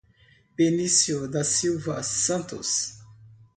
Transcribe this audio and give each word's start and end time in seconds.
Benicio 0.55 1.27
da 1.27 1.43
Silva 1.43 2.01
Santos 2.01 2.97